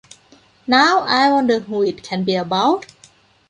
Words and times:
Now, 0.65 1.01
I 1.01 1.31
wonder 1.31 1.59
who 1.59 1.83
it 1.83 2.01
can 2.01 2.23
be 2.23 2.33
about? 2.33 2.87